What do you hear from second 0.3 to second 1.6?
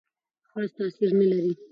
خاص تاثیر نه لري.